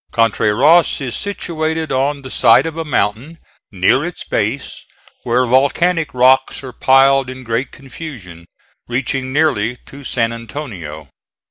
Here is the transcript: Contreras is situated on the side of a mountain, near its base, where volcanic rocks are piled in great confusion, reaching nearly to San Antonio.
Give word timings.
Contreras 0.11 0.99
is 0.99 1.15
situated 1.15 1.91
on 1.91 2.23
the 2.23 2.31
side 2.31 2.65
of 2.65 2.75
a 2.75 2.83
mountain, 2.83 3.37
near 3.71 4.03
its 4.03 4.23
base, 4.23 4.83
where 5.21 5.45
volcanic 5.45 6.11
rocks 6.11 6.63
are 6.63 6.73
piled 6.73 7.29
in 7.29 7.43
great 7.43 7.71
confusion, 7.71 8.47
reaching 8.87 9.31
nearly 9.31 9.77
to 9.85 10.03
San 10.03 10.33
Antonio. 10.33 11.07